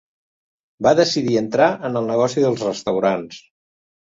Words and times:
Va 0.87 0.93
decidir 0.99 1.37
entrar 1.41 1.67
en 1.91 1.99
el 2.01 2.09
negoci 2.13 2.47
dels 2.47 2.67
restaurants. 2.71 3.39